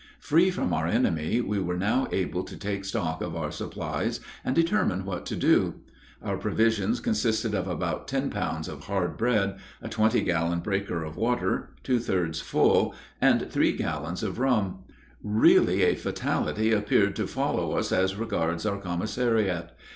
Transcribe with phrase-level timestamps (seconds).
[0.19, 4.55] Free from our enemy, we were now able to take stock of our supplies and
[4.55, 5.75] determine what to do.
[6.23, 11.17] Our provisions consisted of about ten pounds of hard bread, a twenty gallon breaker of
[11.17, 14.79] water, two thirds full, and three gallons of rum.
[15.23, 19.69] Really a fatality appeared to follow us as regards our commissariat.